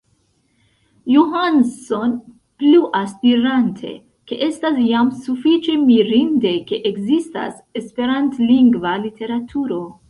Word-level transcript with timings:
Johansson 1.15 2.09
pluas 2.63 3.13
dirante, 3.27 3.93
ke 4.31 4.41
estas 4.49 4.81
jam 4.89 5.13
sufiĉe 5.27 5.79
mirinde, 5.85 6.57
ke 6.73 6.83
ekzistas 6.93 7.65
esperantlingva 7.85 9.01
literaturo. 9.09 9.83